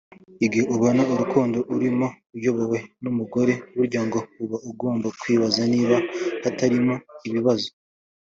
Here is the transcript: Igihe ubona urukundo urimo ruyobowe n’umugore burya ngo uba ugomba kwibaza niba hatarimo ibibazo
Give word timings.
Igihe 0.45 0.65
ubona 0.75 1.01
urukundo 1.13 1.57
urimo 1.75 2.07
ruyobowe 2.33 2.79
n’umugore 3.03 3.53
burya 3.75 4.01
ngo 4.07 4.19
uba 4.43 4.57
ugomba 4.71 5.07
kwibaza 5.19 5.61
niba 5.73 5.97
hatarimo 6.43 6.95
ibibazo 7.29 7.69